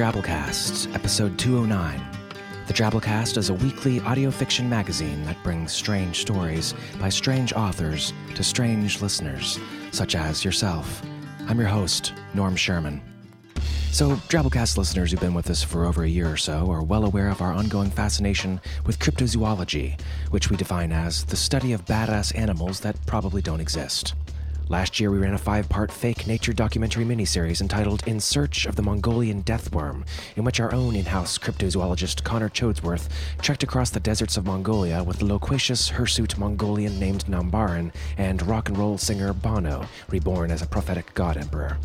[0.00, 2.00] Drabblecast, episode 209.
[2.66, 8.14] The Drabblecast is a weekly audio fiction magazine that brings strange stories by strange authors
[8.34, 9.60] to strange listeners,
[9.92, 11.02] such as yourself.
[11.48, 13.02] I'm your host, Norm Sherman.
[13.90, 17.04] So, Drabblecast listeners who've been with us for over a year or so are well
[17.04, 22.34] aware of our ongoing fascination with cryptozoology, which we define as the study of badass
[22.34, 24.14] animals that probably don't exist.
[24.70, 28.76] Last year, we ran a five part fake nature documentary miniseries entitled In Search of
[28.76, 33.08] the Mongolian Deathworm, in which our own in house cryptozoologist Connor Chodesworth
[33.42, 38.78] trekked across the deserts of Mongolia with loquacious hirsute Mongolian named Nambaran and rock and
[38.78, 41.76] roll singer Bono, reborn as a prophetic god emperor.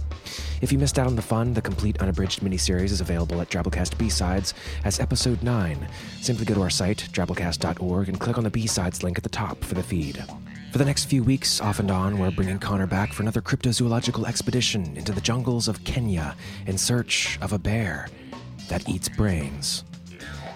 [0.61, 3.97] If you missed out on the fun, the complete unabridged miniseries is available at Drabblecast
[3.97, 5.87] B-Sides as Episode 9.
[6.21, 9.63] Simply go to our site, drabblecast.org, and click on the B-Sides link at the top
[9.63, 10.23] for the feed.
[10.75, 14.27] For the next few weeks, off and on, we're bringing Connor back for another cryptozoological
[14.27, 16.35] expedition into the jungles of Kenya
[16.67, 18.09] in search of a bear
[18.67, 19.85] that eats brains.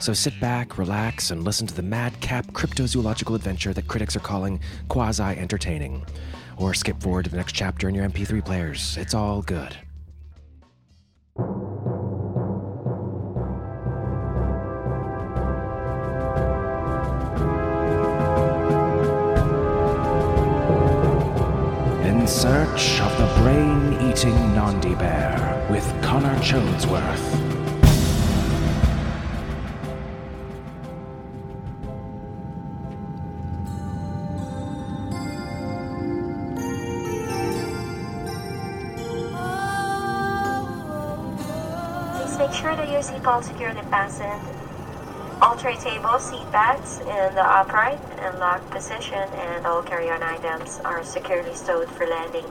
[0.01, 4.59] So sit back, relax, and listen to the madcap cryptozoological adventure that critics are calling
[4.89, 6.05] quasi entertaining.
[6.57, 8.97] Or skip forward to the next chapter in your MP3 players.
[8.97, 9.73] It's all good.
[22.30, 27.26] Search of the brain eating Nandi Bear with Connor Chodesworth.
[42.14, 44.58] Please make sure that your seatbelt securely fastened.
[45.42, 50.82] All tray tables, seat backs in the upright and locked position, and all carry-on items
[50.83, 52.44] are securely stowed for landing.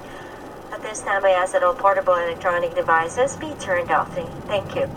[0.72, 4.14] At this time, I ask that all portable electronic devices be turned off.
[4.46, 4.88] Thank you.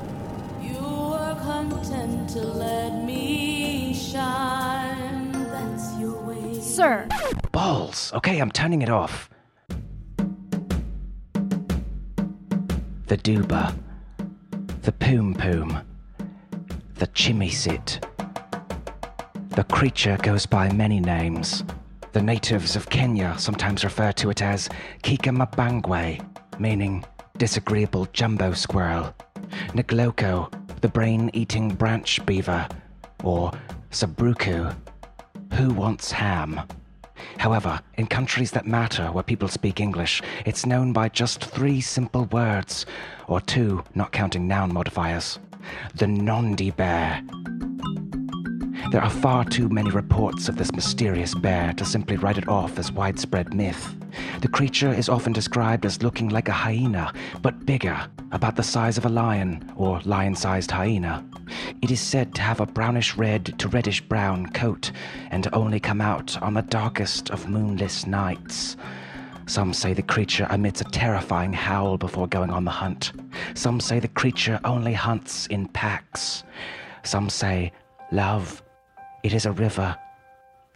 [0.62, 5.34] You were content to let me shine.
[5.34, 6.62] That's your way.
[6.62, 7.09] Sir,
[7.52, 8.13] Balls!
[8.13, 9.29] Okay, I'm turning it off.
[13.08, 13.75] The Duba.
[14.84, 15.81] The Poom Poom.
[17.01, 18.00] The Chimisit.
[19.56, 21.63] The creature goes by many names.
[22.12, 24.69] The natives of Kenya sometimes refer to it as
[25.01, 26.23] Kikamabangwe,
[26.59, 27.03] meaning
[27.40, 29.16] disagreeable jumbo squirrel.
[29.69, 32.67] Nigloko, the brain eating branch beaver,
[33.23, 33.51] or
[33.90, 34.75] Sabruku,
[35.53, 36.61] who wants ham?
[37.40, 42.25] However, in countries that matter where people speak English, it's known by just three simple
[42.25, 42.85] words,
[43.28, 45.40] or two, not counting noun modifiers.
[45.95, 47.22] The Nandi Bear.
[48.91, 52.77] There are far too many reports of this mysterious bear to simply write it off
[52.77, 53.95] as widespread myth.
[54.41, 57.97] The creature is often described as looking like a hyena, but bigger,
[58.31, 61.23] about the size of a lion or lion sized hyena.
[61.81, 64.91] It is said to have a brownish red to reddish brown coat
[65.29, 68.75] and only come out on the darkest of moonless nights.
[69.51, 73.12] Some say the creature emits a terrifying howl before going on the hunt.
[73.53, 76.45] Some say the creature only hunts in packs.
[77.03, 77.73] Some say,
[78.13, 78.63] love,
[79.23, 79.97] it is a river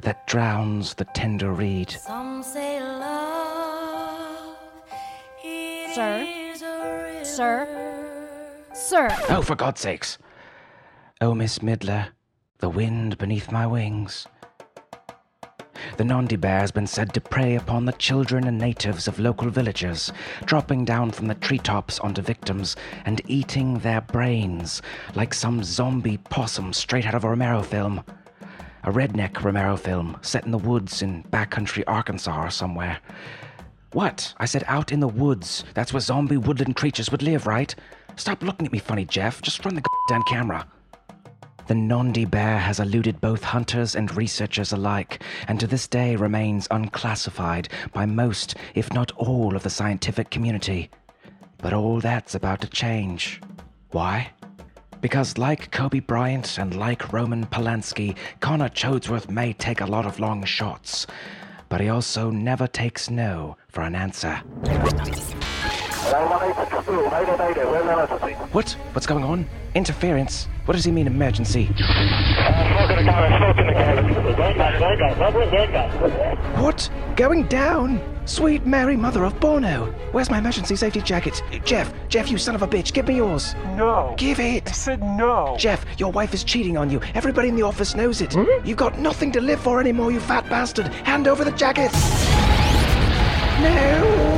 [0.02, 1.90] that drowns the tender reed.
[1.90, 4.58] Some say love.
[5.42, 6.26] it Sir?
[6.28, 7.24] is a river.
[7.24, 8.68] Sir?
[8.74, 10.18] sir, Oh, for God's sakes!
[11.22, 12.08] Oh, Miss Midler,
[12.58, 14.28] the wind beneath my wings.
[15.98, 19.50] The Nandi bear has been said to prey upon the children and natives of local
[19.50, 20.12] villages,
[20.44, 22.76] dropping down from the treetops onto victims
[23.06, 24.82] and eating their brains
[25.14, 28.04] like some zombie possum straight out of a Romero film.
[28.84, 33.00] A redneck Romero film set in the woods in backcountry Arkansas or somewhere.
[33.94, 34.34] What?
[34.38, 35.64] I said out in the woods.
[35.76, 37.74] That's where zombie woodland creatures would live, right?
[38.18, 39.42] Stop looking at me funny, Jeff.
[39.42, 40.68] Just run the goddamn camera.
[41.68, 46.68] The Nandi bear has eluded both hunters and researchers alike, and to this day remains
[46.70, 50.92] unclassified by most, if not all, of the scientific community.
[51.58, 53.42] But all that's about to change.
[53.90, 54.30] Why?
[55.02, 60.20] Because, like Kobe Bryant and like Roman Polanski, Connor Chodesworth may take a lot of
[60.20, 61.08] long shots,
[61.68, 64.36] but he also never takes no for an answer.
[68.52, 68.72] What?
[68.94, 69.48] What's going on?
[69.74, 70.48] Interference?
[70.66, 71.66] What does he mean, emergency?
[76.58, 76.90] What?
[77.16, 78.02] Going down?
[78.26, 79.94] Sweet Mary, mother of Bono.
[80.12, 81.44] Where's my emergency safety jacket?
[81.64, 83.54] Jeff, Jeff, you son of a bitch, give me yours.
[83.76, 84.16] No.
[84.18, 84.68] Give it.
[84.68, 85.56] I said no.
[85.60, 87.00] Jeff, your wife is cheating on you.
[87.14, 88.34] Everybody in the office knows it.
[88.34, 88.66] Hmm?
[88.66, 90.88] You've got nothing to live for anymore, you fat bastard.
[90.88, 91.92] Hand over the jacket.
[93.62, 94.35] No.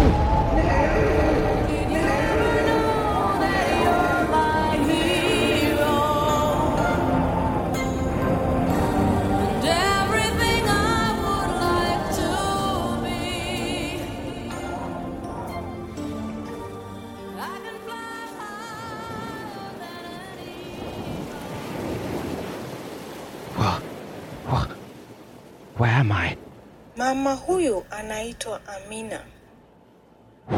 [27.17, 29.19] Mama huyu anaitwa Amina.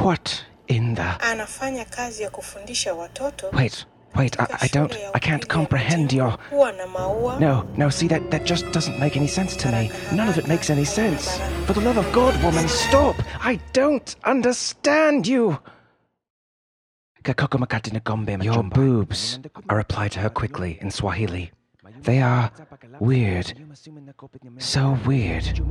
[0.04, 1.02] What in the?
[1.20, 3.50] Anafanya kazi ya kufundisha watoto.
[3.54, 3.86] Wait,
[4.16, 4.40] wait.
[4.40, 4.96] I, I don't.
[5.14, 6.38] I can't comprehend your.
[6.52, 7.40] Huwa na maua.
[7.40, 7.90] No, no.
[7.90, 9.92] See that that just doesn't make any sense to me.
[10.12, 11.40] None of it makes any sense.
[11.66, 13.16] For the love of God, woman, stop!
[13.42, 15.58] I don't understand you.
[18.42, 19.40] Your boobs.
[19.70, 21.52] I replied to her quickly in Swahili.
[22.04, 22.52] They are
[23.00, 23.54] weird.
[24.58, 25.62] So weird.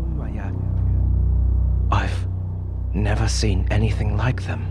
[1.91, 2.29] I've
[2.95, 4.67] never seen anything like them.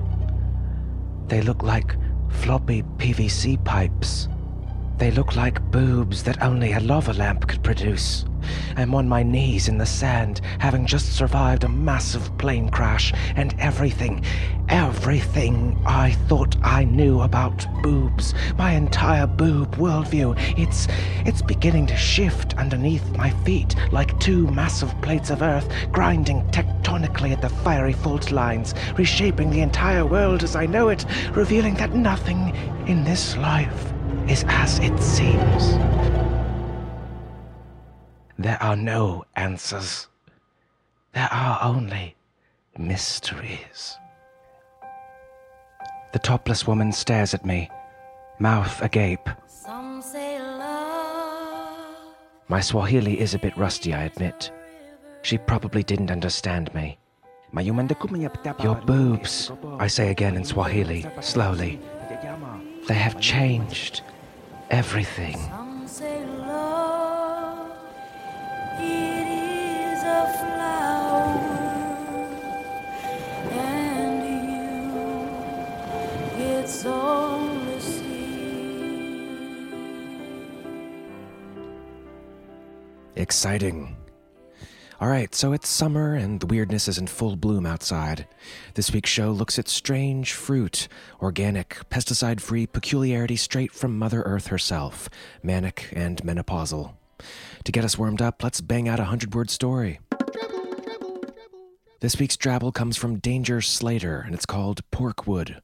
[1.28, 1.96] They look like
[2.30, 4.30] floppy PVC pipes.
[4.98, 8.26] They look like boobs that only a lava lamp could produce.
[8.76, 13.54] I'm on my knees in the sand, having just survived a massive plane crash, and
[13.60, 14.24] everything,
[14.70, 20.88] everything I thought I knew about boobs, my entire boob worldview, it's
[21.26, 27.34] it's beginning to shift underneath my feet like two massive plates of earth grinding tectonically
[27.34, 31.94] at the fiery fault lines, reshaping the entire world as I know it, revealing that
[31.94, 32.56] nothing
[32.88, 33.94] in this life
[34.30, 35.72] is as it seems.
[38.38, 40.08] There are no answers.
[41.14, 42.16] There are only
[42.78, 43.98] mysteries.
[46.14, 47.70] The topless woman stares at me,
[48.40, 49.30] mouth agape.
[49.48, 51.78] Some say love
[52.48, 54.52] My Swahili is a bit rusty, I admit.
[55.22, 56.98] She probably didn't understand me.
[57.54, 61.80] Your boobs, I say again in Swahili, slowly.
[62.88, 64.02] They have changed
[64.70, 65.38] everything.
[65.38, 67.72] Some say love
[68.80, 71.38] it is a flower
[73.52, 78.08] and you it's only seed.
[83.16, 83.96] Exciting.
[85.00, 88.26] All right, so it's summer and the weirdness is in full bloom outside.
[88.74, 90.88] This week's show looks at strange fruit,
[91.22, 95.08] organic, pesticide free peculiarity straight from Mother Earth herself,
[95.44, 96.94] manic and menopausal.
[97.64, 100.00] To get us warmed up, let's bang out a hundred word story.
[102.00, 105.62] This week's drabble comes from Danger Slater, and it's called Porkwood.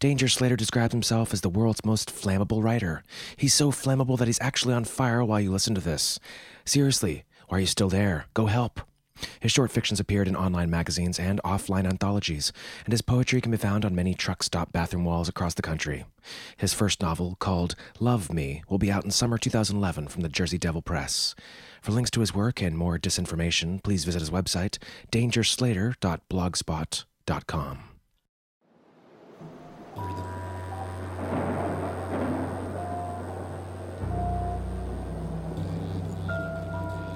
[0.00, 3.02] Danger Slater describes himself as the world's most flammable writer.
[3.36, 6.18] He's so flammable that he's actually on fire while you listen to this.
[6.64, 8.26] Seriously, why are you still there?
[8.34, 8.80] Go help.
[9.40, 12.52] His short fictions appeared in online magazines and offline anthologies,
[12.84, 16.04] and his poetry can be found on many truck stop bathroom walls across the country.
[16.56, 20.58] His first novel, called Love Me, will be out in summer 2011 from the Jersey
[20.58, 21.36] Devil Press.
[21.80, 24.78] For links to his work and more disinformation, please visit his website,
[25.12, 27.93] dangerslater.blogspot.com.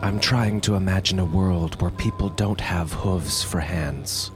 [0.00, 4.31] I'm trying to imagine a world where people don't have hooves for hands,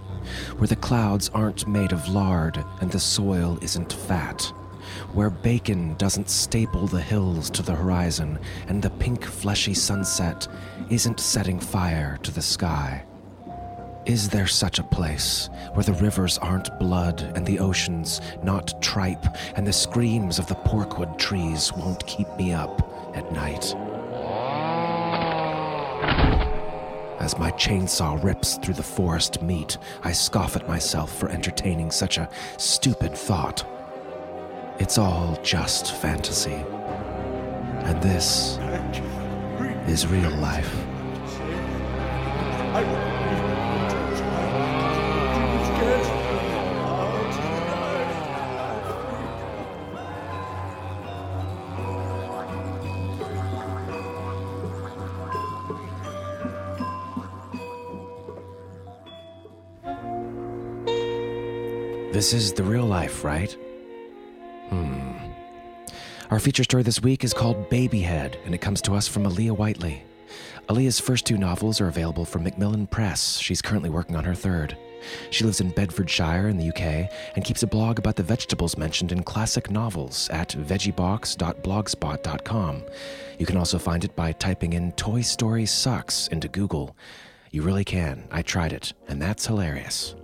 [0.58, 4.42] where the clouds aren't made of lard and the soil isn't fat,
[5.12, 10.48] where bacon doesn't staple the hills to the horizon and the pink fleshy sunset
[10.90, 13.04] isn't setting fire to the sky.
[14.04, 19.26] Is there such a place where the rivers aren't blood and the oceans not tripe
[19.54, 23.76] and the screams of the porkwood trees won't keep me up at night?
[27.22, 32.18] As my chainsaw rips through the forest meat, I scoff at myself for entertaining such
[32.18, 33.64] a stupid thought.
[34.80, 36.64] It's all just fantasy.
[37.84, 38.58] And this
[39.86, 40.74] is real life.
[62.22, 63.50] This is the real life, right?
[64.68, 65.16] Hmm.
[66.30, 69.56] Our feature story this week is called Babyhead, and it comes to us from Aliya
[69.56, 70.04] Whiteley.
[70.68, 73.40] Aliya's first two novels are available from Macmillan Press.
[73.40, 74.76] She's currently working on her third.
[75.30, 79.10] She lives in Bedfordshire in the UK and keeps a blog about the vegetables mentioned
[79.10, 82.82] in classic novels at veggiebox.blogspot.com.
[83.36, 86.96] You can also find it by typing in Toy Story Sucks into Google.
[87.50, 88.28] You really can.
[88.30, 90.14] I tried it, and that's hilarious.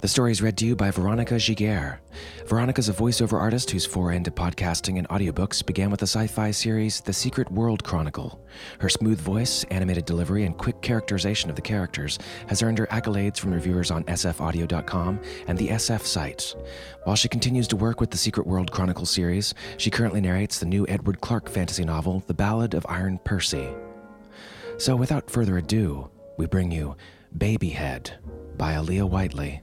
[0.00, 1.98] The story is read to you by Veronica Giguère.
[2.46, 6.50] Veronica's a voiceover artist whose foray into podcasting and audiobooks began with the sci fi
[6.52, 8.42] series The Secret World Chronicle.
[8.78, 13.38] Her smooth voice, animated delivery, and quick characterization of the characters has earned her accolades
[13.38, 16.56] from reviewers on sfaudio.com and the SF site.
[17.04, 20.64] While she continues to work with the Secret World Chronicle series, she currently narrates the
[20.64, 23.68] new Edward Clarke fantasy novel, The Ballad of Iron Percy.
[24.78, 26.96] So, without further ado, we bring you
[27.36, 28.18] Babyhead
[28.56, 29.60] by Aliya Whiteley.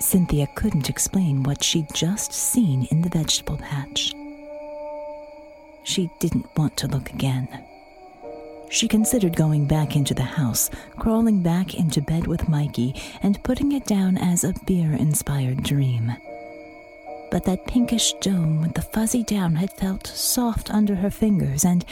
[0.00, 4.14] Cynthia couldn't explain what she'd just seen in the vegetable patch.
[5.84, 7.46] She didn't want to look again.
[8.70, 13.72] She considered going back into the house, crawling back into bed with Mikey, and putting
[13.72, 16.12] it down as a beer inspired dream.
[17.30, 21.84] But that pinkish dome with the fuzzy down had felt soft under her fingers, and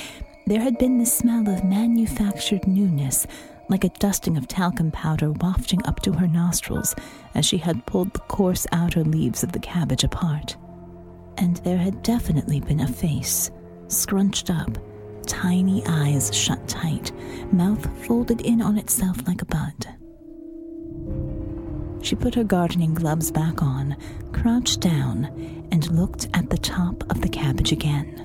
[0.47, 3.27] there had been the smell of manufactured newness,
[3.69, 6.95] like a dusting of talcum powder wafting up to her nostrils
[7.35, 10.57] as she had pulled the coarse outer leaves of the cabbage apart.
[11.39, 13.51] And there had definitely been a face,
[13.89, 14.79] scrunched up,
[15.27, 17.13] tiny eyes shut tight,
[17.53, 19.87] mouth folded in on itself like a bud.
[22.03, 23.97] She put her gardening gloves back on,
[24.33, 25.25] crouched down,
[25.73, 28.23] and looked at the top of the cabbage again.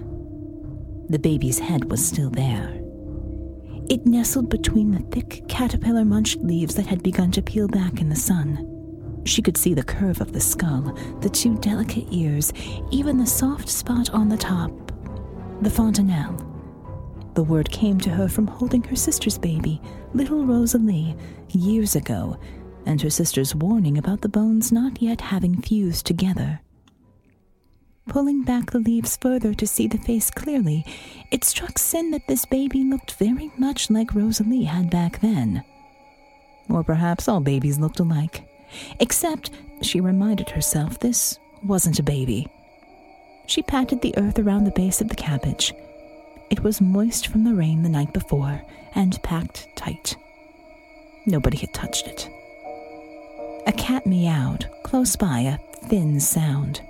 [1.09, 2.79] The baby's head was still there.
[3.89, 8.09] It nestled between the thick caterpillar munched leaves that had begun to peel back in
[8.09, 8.67] the sun.
[9.25, 12.53] She could see the curve of the skull, the two delicate ears,
[12.91, 14.71] even the soft spot on the top.
[15.61, 16.50] The fontanelle.
[17.33, 19.81] The word came to her from holding her sister's baby,
[20.13, 21.15] little Rosalie,
[21.49, 22.37] years ago,
[22.85, 26.59] and her sister's warning about the bones not yet having fused together.
[28.09, 30.85] Pulling back the leaves further to see the face clearly,
[31.31, 35.63] it struck Sin that this baby looked very much like Rosalie had back then.
[36.69, 38.43] Or perhaps all babies looked alike.
[38.99, 42.47] Except, she reminded herself, this wasn't a baby.
[43.45, 45.73] She patted the earth around the base of the cabbage.
[46.51, 48.61] It was moist from the rain the night before
[48.93, 50.17] and packed tight.
[51.25, 52.29] Nobody had touched it.
[53.65, 56.81] A cat meowed, close by, a thin sound.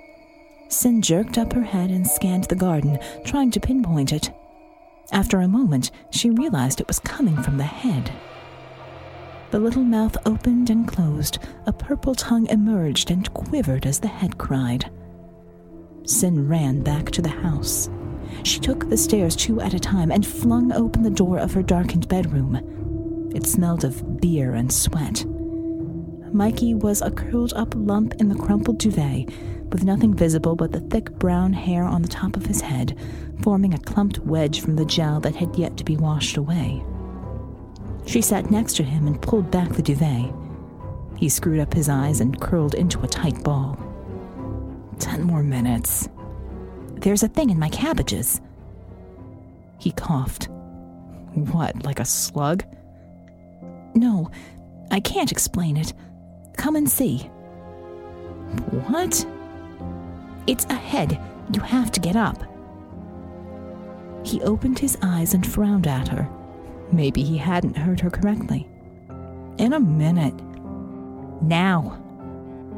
[0.68, 4.32] Sin jerked up her head and scanned the garden, trying to pinpoint it.
[5.12, 8.10] After a moment, she realized it was coming from the head.
[9.52, 14.38] The little mouth opened and closed, a purple tongue emerged and quivered as the head
[14.38, 14.90] cried.
[16.04, 17.88] Sin ran back to the house.
[18.44, 21.62] She took the stairs two at a time and flung open the door of her
[21.62, 23.30] darkened bedroom.
[23.34, 25.24] It smelled of beer and sweat.
[26.32, 29.28] Mikey was a curled up lump in the crumpled duvet,
[29.70, 32.98] with nothing visible but the thick brown hair on the top of his head,
[33.42, 36.82] forming a clumped wedge from the gel that had yet to be washed away.
[38.06, 40.32] She sat next to him and pulled back the duvet.
[41.16, 43.78] He screwed up his eyes and curled into a tight ball.
[44.98, 46.08] Ten more minutes.
[47.02, 48.40] There's a thing in my cabbages.
[49.78, 50.48] He coughed.
[51.34, 52.64] What, like a slug?
[53.94, 54.30] No,
[54.90, 55.92] I can't explain it.
[56.56, 57.18] Come and see.
[58.86, 59.26] What?
[60.46, 61.18] It's a head.
[61.52, 62.42] You have to get up.
[64.24, 66.28] He opened his eyes and frowned at her.
[66.92, 68.68] Maybe he hadn't heard her correctly.
[69.58, 70.34] In a minute.
[71.42, 72.01] Now.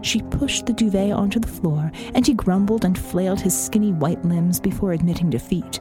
[0.04, 4.22] She pushed the duvet onto the floor, and he grumbled and flailed his skinny white
[4.22, 5.80] limbs before admitting defeat.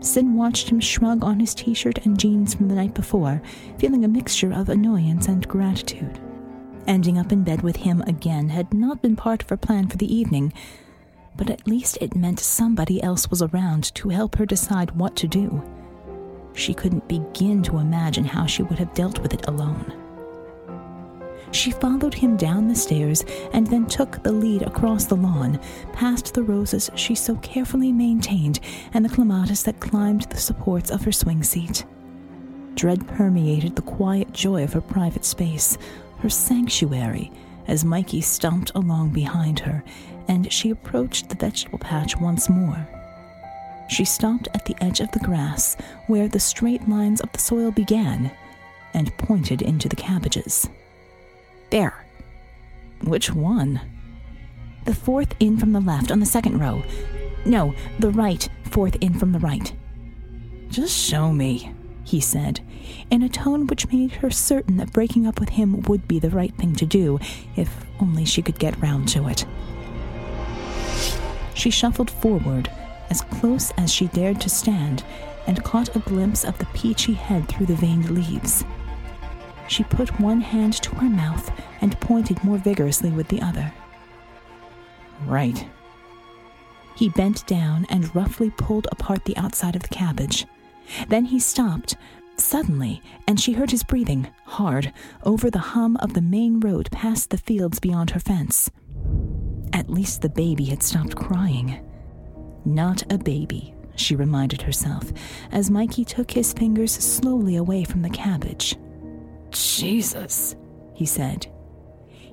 [0.00, 3.40] Sin watched him shrug on his t shirt and jeans from the night before,
[3.78, 6.20] feeling a mixture of annoyance and gratitude.
[6.86, 9.96] Ending up in bed with him again had not been part of her plan for
[9.96, 10.52] the evening,
[11.34, 15.26] but at least it meant somebody else was around to help her decide what to
[15.26, 15.62] do.
[16.52, 19.99] She couldn't begin to imagine how she would have dealt with it alone.
[21.52, 25.58] She followed him down the stairs and then took the lead across the lawn,
[25.92, 28.60] past the roses she so carefully maintained
[28.94, 31.84] and the clematis that climbed the supports of her swing seat.
[32.76, 35.76] Dread permeated the quiet joy of her private space,
[36.20, 37.32] her sanctuary,
[37.66, 39.82] as Mikey stomped along behind her
[40.28, 42.88] and she approached the vegetable patch once more.
[43.88, 45.76] She stopped at the edge of the grass
[46.06, 48.30] where the straight lines of the soil began
[48.94, 50.68] and pointed into the cabbages.
[51.70, 52.04] There.
[53.04, 53.80] Which one?
[54.84, 56.82] The fourth in from the left on the second row.
[57.44, 59.72] No, the right, fourth in from the right.
[60.68, 61.72] Just show me,
[62.04, 62.60] he said,
[63.10, 66.30] in a tone which made her certain that breaking up with him would be the
[66.30, 67.18] right thing to do,
[67.56, 69.46] if only she could get round to it.
[71.54, 72.70] She shuffled forward,
[73.10, 75.04] as close as she dared to stand,
[75.46, 78.64] and caught a glimpse of the peachy head through the veined leaves.
[79.70, 81.48] She put one hand to her mouth
[81.80, 83.72] and pointed more vigorously with the other.
[85.24, 85.64] Right.
[86.96, 90.44] He bent down and roughly pulled apart the outside of the cabbage.
[91.08, 91.94] Then he stopped,
[92.36, 97.30] suddenly, and she heard his breathing, hard, over the hum of the main road past
[97.30, 98.72] the fields beyond her fence.
[99.72, 101.78] At least the baby had stopped crying.
[102.64, 105.12] Not a baby, she reminded herself,
[105.52, 108.76] as Mikey took his fingers slowly away from the cabbage.
[109.50, 110.56] Jesus,
[110.94, 111.46] he said.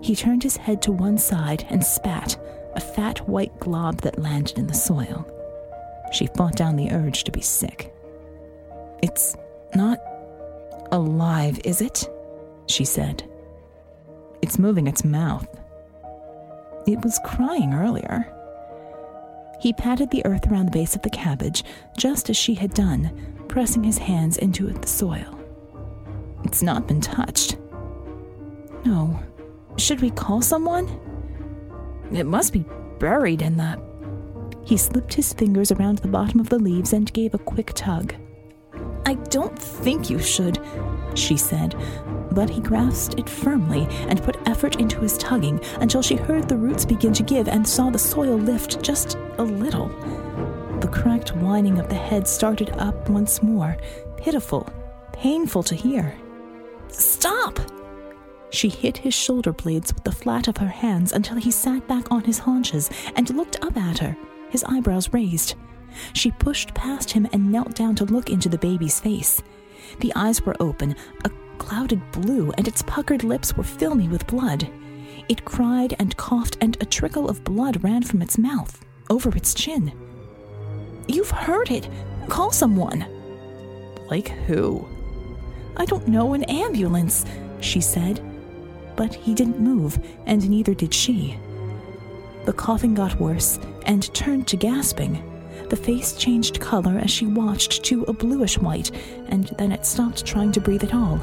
[0.02, 2.38] He turned his head to one side and spat,
[2.76, 5.26] a fat white glob that landed in the soil.
[6.12, 7.94] She fought down the urge to be sick.
[9.02, 9.36] It's
[9.76, 10.00] not
[10.92, 12.08] alive, is it?
[12.68, 13.28] She said.
[14.42, 15.48] It's moving its mouth.
[16.86, 18.34] It was crying earlier.
[19.60, 21.64] He patted the earth around the base of the cabbage,
[21.98, 25.37] just as she had done, pressing his hands into the soil.
[26.44, 27.58] It's not been touched.
[28.86, 29.20] No.
[29.78, 30.88] Should we call someone?
[32.12, 32.66] It must be
[33.00, 33.80] buried in the.
[34.64, 38.14] He slipped his fingers around the bottom of the leaves and gave a quick tug.
[39.06, 40.60] I don't think you should,
[41.16, 41.76] she said,
[42.32, 46.58] but he grasped it firmly and put effort into his tugging until she heard the
[46.58, 49.88] roots begin to give and saw the soil lift just a little.
[50.82, 53.78] The cracked whining of the head started up once more,
[54.18, 54.68] pitiful,
[55.14, 56.14] painful to hear.
[56.90, 57.60] Stop!
[58.50, 62.12] She hit his shoulder blades with the flat of her hands until he sat back
[62.12, 64.16] on his haunches and looked up at her,
[64.50, 65.56] his eyebrows raised.
[66.14, 69.42] She pushed past him and knelt down to look into the baby's face.
[70.00, 70.96] The eyes were open,
[71.26, 74.70] a clouded blue, and its puckered lips were filmy with blood.
[75.28, 79.54] It cried and coughed, and a trickle of blood ran from its mouth, over its
[79.54, 79.92] chin.
[81.08, 81.90] You've heard it.
[82.30, 83.06] Call someone.
[84.10, 84.88] Like who?
[85.78, 87.24] I don't know, an ambulance,
[87.62, 88.20] she said.
[88.96, 91.38] But he didn't move, and neither did she.
[92.46, 95.24] The coughing got worse and turned to gasping.
[95.70, 98.90] The face changed color as she watched to a bluish white,
[99.28, 101.20] and then it stopped trying to breathe at all.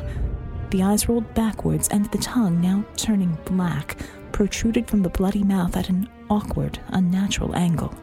[0.71, 3.97] The eyes rolled backwards, and the tongue, now turning black,
[4.33, 7.95] protruded from the bloody mouth at an awkward, unnatural angle.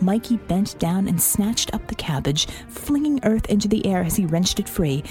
[0.00, 4.26] Mikey bent down and snatched up the cabbage, flinging earth into the air as he
[4.26, 5.02] wrenched it free,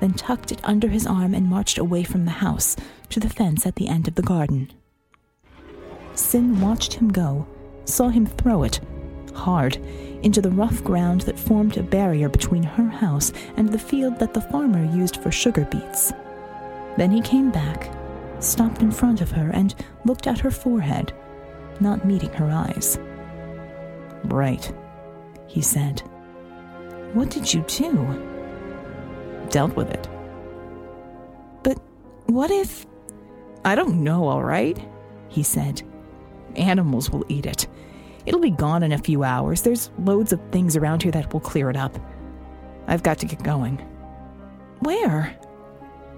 [0.00, 2.76] then tucked it under his arm and marched away from the house
[3.10, 4.70] to the fence at the end of the garden.
[6.14, 7.46] Sin watched him go,
[7.84, 8.80] saw him throw it,
[9.34, 9.76] hard,
[10.22, 14.34] into the rough ground that formed a barrier between her house and the field that
[14.34, 16.12] the farmer used for sugar beets.
[16.96, 17.92] Then he came back,
[18.40, 21.12] stopped in front of her, and looked at her forehead,
[21.80, 22.98] not meeting her eyes.
[24.24, 24.72] Right,
[25.46, 26.00] he said.
[27.12, 28.35] What did you do?
[29.50, 30.08] Dealt with it.
[31.62, 31.78] But
[32.26, 32.86] what if.
[33.64, 34.78] I don't know, all right,
[35.28, 35.82] he said.
[36.54, 37.66] Animals will eat it.
[38.26, 39.62] It'll be gone in a few hours.
[39.62, 41.96] There's loads of things around here that will clear it up.
[42.86, 43.78] I've got to get going.
[44.80, 45.36] Where?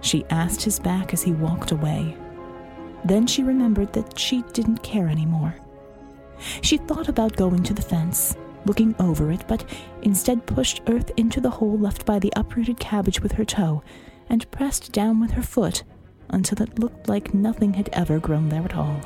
[0.01, 2.17] She asked his back as he walked away.
[3.05, 5.55] Then she remembered that she didn't care anymore.
[6.63, 8.37] She thought about going to the fence,
[8.69, 9.65] looking over it, but
[10.03, 13.83] instead pushed earth into the hole left by the uprooted cabbage with her toe
[14.29, 15.83] and pressed down with her foot
[16.29, 19.01] until it looked like nothing had ever grown there at all.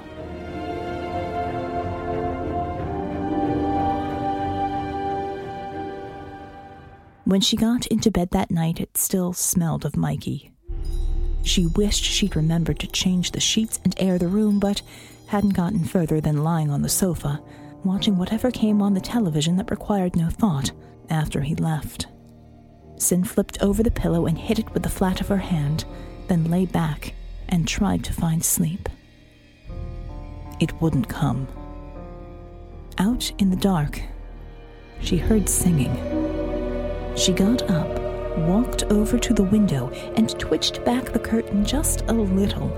[7.24, 10.50] When she got into bed that night, it still smelled of Mikey.
[11.44, 14.82] She wished she'd remembered to change the sheets and air the room, but
[15.28, 17.40] hadn't gotten further than lying on the sofa,
[17.84, 20.70] watching whatever came on the television that required no thought
[21.10, 22.06] after he left.
[22.96, 25.84] Sin flipped over the pillow and hit it with the flat of her hand,
[26.28, 27.14] then lay back
[27.48, 28.88] and tried to find sleep.
[30.60, 31.48] It wouldn't come.
[32.98, 34.00] Out in the dark,
[35.00, 35.94] she heard singing.
[37.16, 37.98] She got up,
[38.38, 42.70] walked over to the window, and twitched back the curtain just a little.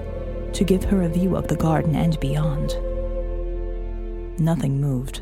[0.54, 2.78] to give her a view of the garden and beyond.
[4.38, 5.20] Nothing moved.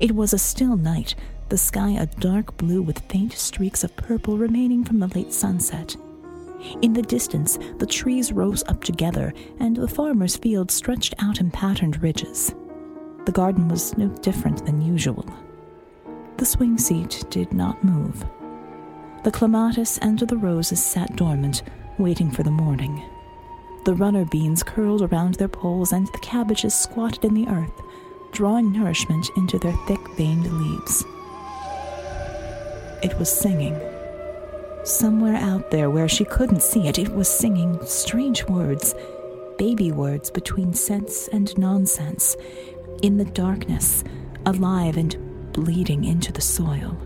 [0.00, 1.14] It was a still night,
[1.48, 5.96] the sky a dark blue with faint streaks of purple remaining from the late sunset.
[6.82, 11.50] In the distance, the trees rose up together, and the farmer's field stretched out in
[11.50, 12.54] patterned ridges.
[13.24, 15.24] The garden was no different than usual.
[16.36, 18.24] The swing seat did not move.
[19.24, 21.62] The clematis and the roses sat dormant,
[21.98, 23.02] waiting for the morning.
[23.84, 27.72] The runner beans curled around their poles, and the cabbages squatted in the earth,
[28.38, 31.04] drawing nourishment into their thick veined leaves.
[33.02, 33.76] It was singing.
[34.84, 38.94] Somewhere out there where she couldn't see it, it was singing strange words,
[39.58, 42.36] baby words between sense and nonsense,
[43.02, 44.04] in the darkness,
[44.46, 45.16] alive and
[45.52, 46.96] bleeding into the soil.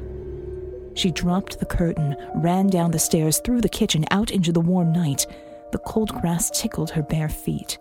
[0.92, 4.92] She dropped the curtain, ran down the stairs, through the kitchen, out into the warm
[4.92, 5.26] night.
[5.72, 7.78] The cold grass tickled her bare feet.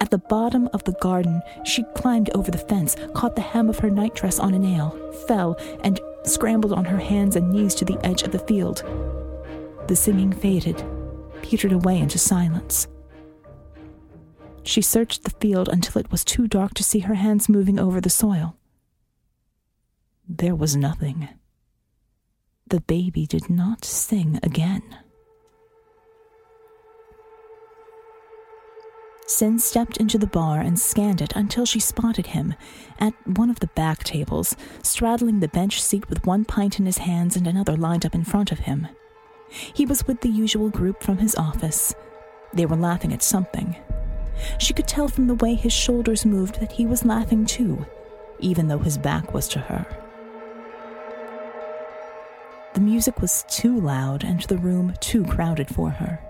[0.00, 3.78] At the bottom of the garden, she climbed over the fence, caught the hem of
[3.80, 4.90] her nightdress on a nail,
[5.26, 8.82] fell, and scrambled on her hands and knees to the edge of the field.
[9.88, 10.84] The singing faded,
[11.42, 12.86] petered away into silence.
[14.62, 18.00] She searched the field until it was too dark to see her hands moving over
[18.00, 18.56] the soil.
[20.28, 21.28] There was nothing.
[22.66, 24.82] The baby did not sing again.
[29.30, 32.52] Sin stepped into the bar and scanned it until she spotted him
[32.98, 36.98] at one of the back tables, straddling the bench seat with one pint in his
[36.98, 38.88] hands and another lined up in front of him.
[39.48, 41.94] He was with the usual group from his office.
[42.52, 43.76] They were laughing at something.
[44.58, 47.86] She could tell from the way his shoulders moved that he was laughing too,
[48.40, 49.86] even though his back was to her.
[52.74, 56.20] The music was too loud and the room too crowded for her.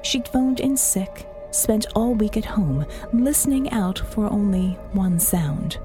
[0.00, 5.78] She'd phoned in sick spent all week at home, listening out for only one sound.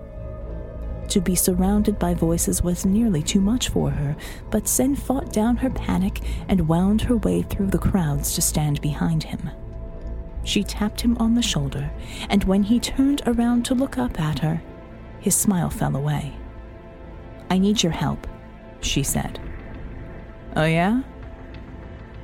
[1.10, 4.16] To be surrounded by voices was nearly too much for her,
[4.52, 8.80] but Sin fought down her panic and wound her way through the crowds to stand
[8.82, 9.50] behind him.
[10.44, 11.92] She tapped him on the shoulder,
[12.30, 14.62] and when he turned around to look up at her,
[15.20, 16.34] his smile fell away.
[17.50, 18.28] I need your help,
[18.82, 19.40] she said.
[20.56, 21.02] Oh, yeah?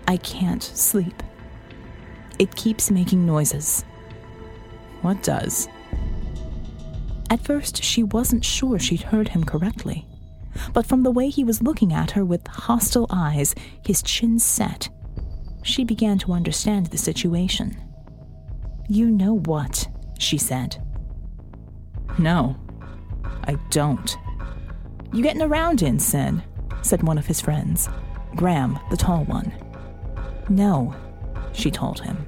[0.08, 1.24] I can't sleep.
[2.39, 3.84] It keeps making noises.
[5.02, 5.67] What does?
[7.30, 10.08] At first, she wasn't sure she'd heard him correctly.
[10.74, 13.54] But from the way he was looking at her with hostile eyes,
[13.86, 14.89] his chin set,
[15.63, 17.76] she began to understand the situation.
[18.88, 19.88] You know what?
[20.19, 20.82] she said.
[22.17, 22.56] No,
[23.43, 24.15] I don't.
[25.12, 26.43] You getting around in, Sin?
[26.82, 27.89] said one of his friends.
[28.36, 29.52] Graham, the tall one.
[30.50, 30.95] No,
[31.56, 32.28] she told him.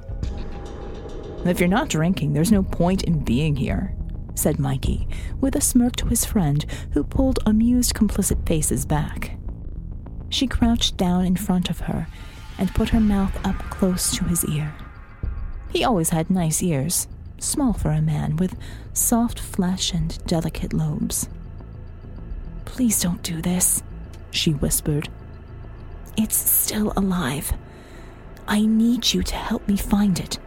[1.46, 3.96] If you're not drinking, there's no point in being here,
[4.36, 5.08] said Mikey,
[5.40, 9.38] with a smirk to his friend, who pulled amused, complicit faces back.
[10.30, 12.08] She crouched down in front of her
[12.58, 14.74] and put her mouth up close to his ear.
[15.72, 17.08] He always had nice ears,
[17.40, 18.58] small for a man, with
[18.94, 21.30] soft flesh and delicate lobes.
[22.66, 23.84] Please don't do this,
[24.32, 25.10] she whispered.
[26.18, 27.54] It's still alive.
[28.48, 30.40] I need you to help me find it.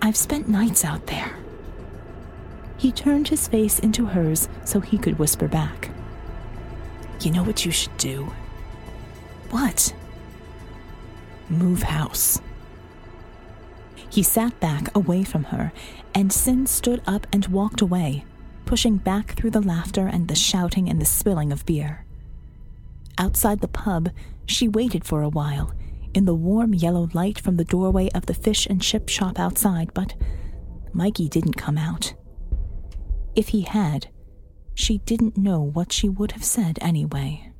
[0.00, 1.36] I've spent nights out there.
[2.76, 5.90] He turned his face into hers so he could whisper back.
[7.20, 8.32] You know what you should do?
[9.50, 9.92] What?
[11.48, 12.40] Move house.
[14.08, 15.72] He sat back away from her,
[16.14, 18.24] and Sin stood up and walked away,
[18.64, 22.04] pushing back through the laughter and the shouting and the spilling of beer.
[23.18, 24.10] Outside the pub,
[24.46, 25.72] she waited for a while,
[26.14, 29.92] in the warm yellow light from the doorway of the fish and chip shop outside,
[29.94, 30.14] but
[30.92, 32.14] Mikey didn't come out.
[33.34, 34.08] If he had,
[34.74, 37.52] she didn't know what she would have said anyway.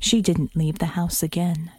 [0.00, 1.70] She didn't leave the house again.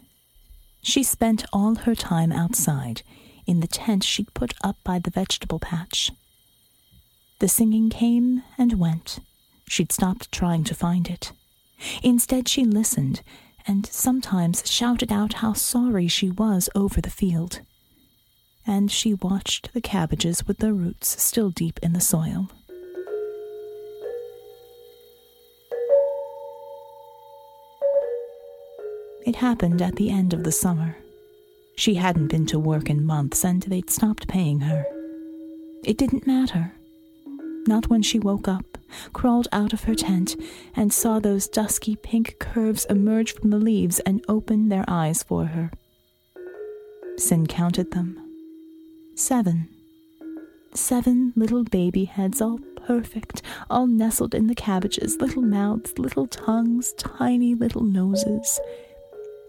[0.82, 3.02] She spent all her time outside,
[3.46, 6.10] in the tent she'd put up by the vegetable patch.
[7.38, 9.20] The singing came and went
[9.68, 11.32] She'd stopped trying to find it.
[12.02, 13.22] Instead, she listened
[13.66, 17.60] and sometimes shouted out how sorry she was over the field.
[18.66, 22.48] And she watched the cabbages with their roots still deep in the soil.
[29.26, 30.96] It happened at the end of the summer.
[31.76, 34.86] She hadn't been to work in months and they'd stopped paying her.
[35.84, 36.72] It didn't matter.
[37.66, 38.78] Not when she woke up,
[39.12, 40.36] crawled out of her tent,
[40.74, 45.46] and saw those dusky pink curves emerge from the leaves and open their eyes for
[45.46, 45.72] her.
[47.16, 48.20] Sin counted them.
[49.16, 49.68] Seven.
[50.74, 56.92] Seven little baby heads, all perfect, all nestled in the cabbages, little mouths, little tongues,
[56.98, 58.60] tiny little noses.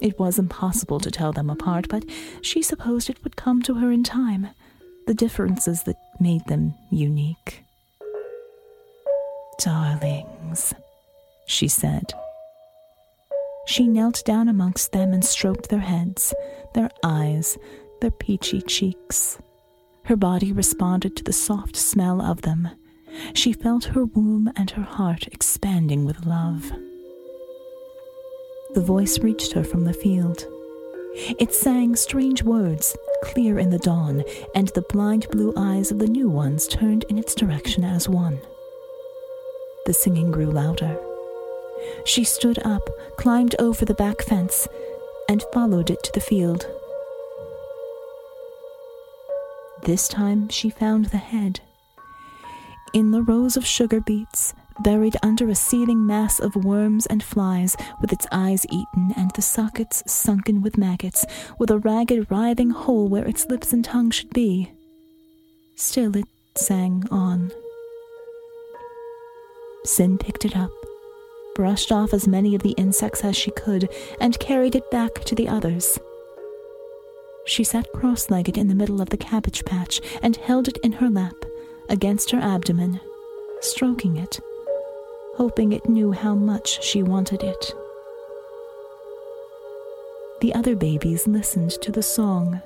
[0.02, 2.06] It was impossible to tell them apart, but
[2.42, 4.48] she supposed it would come to her in time,
[5.06, 7.67] the differences that made them unique.
[9.60, 10.74] Darlings,
[11.46, 12.14] she said.
[13.66, 16.34] She knelt down amongst them and stroked their heads,
[16.74, 17.58] their eyes,
[18.00, 19.40] their peachy cheeks.
[20.06, 22.70] Her body responded to the soft smell of them.
[23.34, 26.72] She felt her womb and her heart expanding with love.
[28.74, 30.46] The voice reached her from the field.
[31.16, 36.08] It sang strange words, clear in the dawn, and the blind blue eyes of the
[36.08, 38.40] new ones turned in its direction as one.
[39.88, 41.00] The singing grew louder.
[42.04, 44.68] She stood up, climbed over the back fence,
[45.30, 46.68] and followed it to the field.
[49.84, 51.62] This time she found the head.
[52.94, 57.78] In the rows of sugar beets, buried under a seething mass of worms and flies,
[58.02, 61.26] with its eyes eaten and the sockets sunken with maggots,
[61.60, 64.70] with a ragged, writhing hole where its lips and tongue should be.
[65.78, 67.54] Still it sang on.
[69.84, 70.72] Sin picked it up,
[71.56, 75.36] brushed off as many of the insects as she could, and carried it back to
[75.36, 76.00] the others.
[77.46, 80.92] She sat cross legged in the middle of the cabbage patch and held it in
[80.94, 81.36] her lap,
[81.90, 83.00] against her abdomen,
[83.62, 84.40] stroking it,
[85.36, 87.74] hoping it knew how much she wanted it.
[90.42, 92.62] The other babies listened to the song.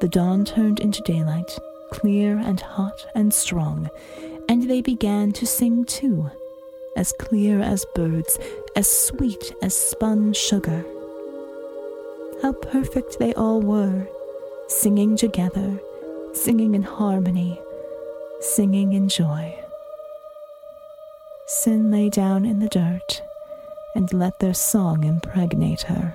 [0.00, 1.58] The dawn turned into daylight,
[1.90, 3.90] clear and hot and strong,
[4.48, 6.30] and they began to sing too,
[6.96, 8.38] as clear as birds,
[8.74, 10.84] as sweet as spun sugar.
[12.42, 14.08] How perfect they all were,
[14.68, 15.78] singing together,
[16.32, 17.60] singing in harmony,
[18.40, 19.54] singing in joy.
[21.46, 23.22] Sin lay down in the dirt
[23.94, 26.14] and let their song impregnate her.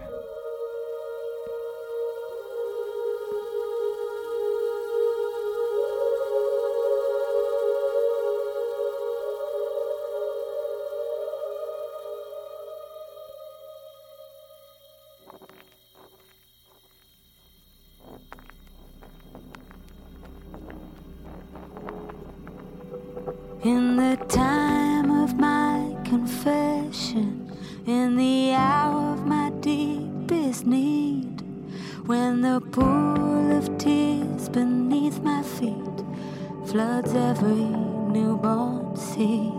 [36.84, 37.66] Floods every
[38.14, 39.54] newborn seed,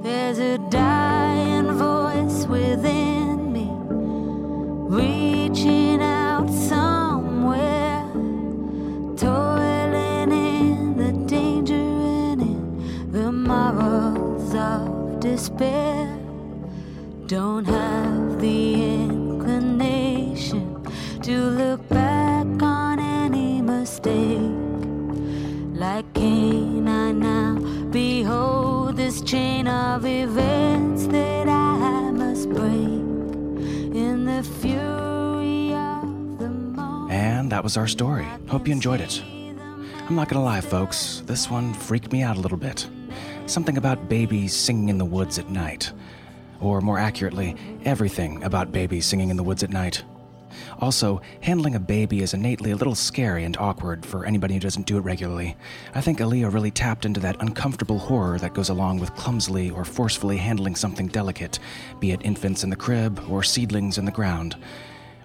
[0.00, 3.68] there's a dying voice within me,
[4.96, 8.04] reaching out somewhere,
[9.16, 11.88] toiling in the danger
[12.30, 15.99] and in the morals of despair.
[37.60, 38.26] That was our story.
[38.48, 39.22] Hope you enjoyed it.
[40.08, 42.88] I'm not gonna lie, folks, this one freaked me out a little bit.
[43.44, 45.92] Something about babies singing in the woods at night.
[46.58, 50.02] Or more accurately, everything about babies singing in the woods at night.
[50.80, 54.86] Also, handling a baby is innately a little scary and awkward for anybody who doesn't
[54.86, 55.54] do it regularly.
[55.94, 59.84] I think Aliya really tapped into that uncomfortable horror that goes along with clumsily or
[59.84, 61.58] forcefully handling something delicate,
[61.98, 64.56] be it infants in the crib or seedlings in the ground,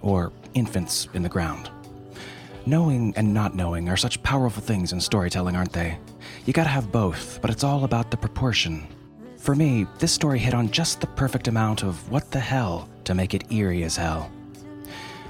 [0.01, 1.69] or infants in the ground.
[2.67, 5.99] Knowing and not knowing are such powerful things in storytelling, aren't they?
[6.47, 8.87] You gotta have both, but it's all about the proportion.
[9.37, 13.13] For me, this story hit on just the perfect amount of what the hell to
[13.13, 14.31] make it eerie as hell.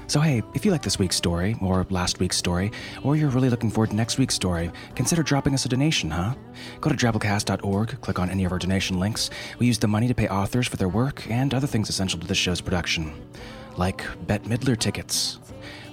[0.06, 2.72] So, hey, if you like this week's story, or last week's story,
[3.02, 6.34] or you're really looking forward to next week's story, consider dropping us a donation, huh?
[6.80, 9.28] Go to drabblecast.org, click on any of our donation links.
[9.58, 12.26] We use the money to pay authors for their work and other things essential to
[12.26, 13.12] the show's production,
[13.76, 15.38] like Bette Midler tickets.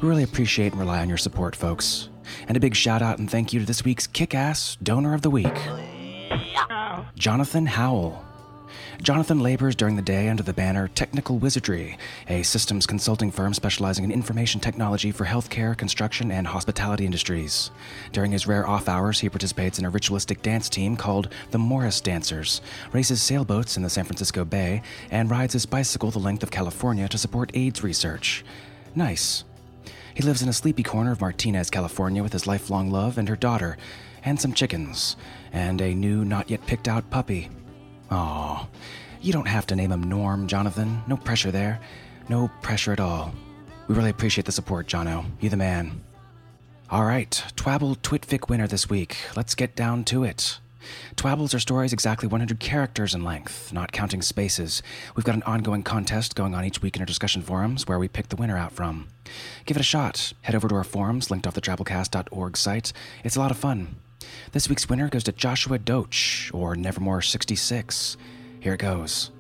[0.04, 2.10] We really appreciate and rely on your support, folks.
[2.50, 5.22] And a big shout out and thank you to this week's kick ass donor of
[5.22, 5.56] the week,
[7.16, 8.22] Jonathan Howell.
[9.02, 14.04] Jonathan labors during the day under the banner Technical Wizardry, a systems consulting firm specializing
[14.04, 17.72] in information technology for healthcare, construction, and hospitality industries.
[18.12, 22.02] During his rare off hours, he participates in a ritualistic dance team called the Morris
[22.02, 22.60] Dancers,
[22.92, 27.08] races sailboats in the San Francisco Bay, and rides his bicycle the length of California
[27.08, 28.44] to support AIDS research.
[28.96, 29.46] Nice.
[30.14, 33.36] He lives in a sleepy corner of Martinez, California, with his lifelong love and her
[33.36, 33.78] daughter,
[34.24, 35.16] and some chickens,
[35.52, 37.50] and a new, not yet picked out puppy.
[38.12, 38.68] Aw,
[39.22, 41.02] you don't have to name him Norm, Jonathan.
[41.08, 41.80] No pressure there.
[42.30, 43.34] No pressure at all.
[43.88, 45.26] We really appreciate the support, Jono.
[45.42, 46.02] You the man.
[46.90, 49.18] All right, Twabble Twitfic winner this week.
[49.36, 50.60] Let's get down to it.
[51.16, 54.82] Twabbles are stories exactly 100 characters in length, not counting spaces.
[55.16, 58.08] We've got an ongoing contest going on each week in our discussion forums where we
[58.08, 59.08] pick the winner out from.
[59.66, 60.34] Give it a shot.
[60.42, 62.94] Head over to our forums, linked off the drabblecast.org site.
[63.24, 63.96] It's a lot of fun.
[64.52, 68.18] This week's winner goes to Joshua Doach, or Nevermore66.
[68.60, 69.32] Here it goes.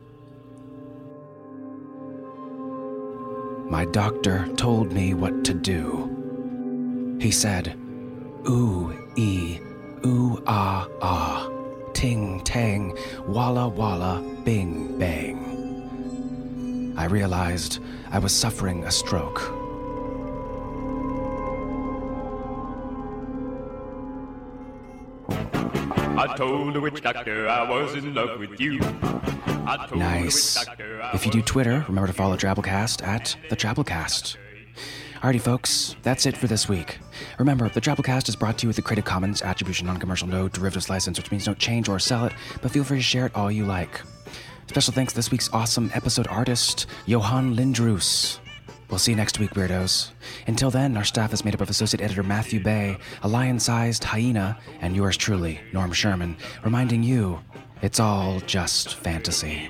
[3.69, 7.17] My doctor told me what to do.
[7.19, 7.75] He said,
[8.47, 9.59] Ooh, ee,
[10.05, 11.49] ooh, ah, ah,
[11.93, 16.93] ting, tang, walla, walla, bing, bang.
[16.97, 17.79] I realized
[18.11, 19.41] I was suffering a stroke.
[26.15, 28.79] I told the witch doctor I was in love with you.
[28.79, 29.89] Nice.
[29.89, 34.37] the witch doctor I If you do Twitter, remember to follow Drabblecast at the Drabblecast.
[35.23, 36.99] Alrighty, folks, that's it for this week.
[37.39, 40.89] Remember, the Drabblecast is brought to you with the Creative Commons Attribution Non-Commercial No Derivatives
[40.89, 43.49] License, which means don't change or sell it, but feel free to share it all
[43.49, 44.01] you like.
[44.67, 48.39] Special thanks to this week's awesome episode artist, Johan Lindroos.
[48.89, 50.09] We'll see you next week, weirdos.
[50.45, 54.03] Until then, our staff is made up of Associate Editor Matthew Bay, a lion sized
[54.03, 57.39] hyena, and yours truly, Norm Sherman, reminding you
[57.81, 59.69] it's all just fantasy.